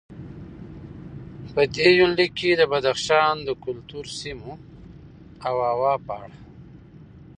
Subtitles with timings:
[1.53, 4.53] په دې یونلیک کې د بدخشان د کلتور، سیمو
[5.47, 6.37] او هوا په اړه